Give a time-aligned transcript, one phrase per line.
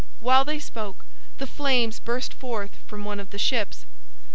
[0.19, 1.05] While they spoke
[1.37, 3.85] the flames burst forth from one of the ships.